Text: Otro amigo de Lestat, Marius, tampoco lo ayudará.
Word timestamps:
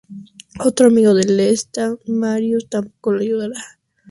Otro 0.59 0.87
amigo 0.87 1.13
de 1.13 1.25
Lestat, 1.25 1.99
Marius, 2.07 2.67
tampoco 2.67 3.11
lo 3.11 3.19
ayudará. 3.21 3.63